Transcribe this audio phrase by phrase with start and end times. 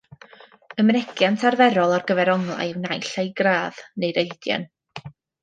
[0.83, 4.69] Y mynegiant arferol ar gyfer onglau yw naill ai gradd neu radian.